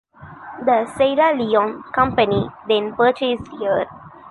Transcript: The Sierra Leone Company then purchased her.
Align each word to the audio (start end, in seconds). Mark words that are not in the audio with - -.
The 0.65 0.87
Sierra 0.97 1.37
Leone 1.37 1.83
Company 1.93 2.49
then 2.67 2.91
purchased 2.95 3.45
her. 3.59 3.85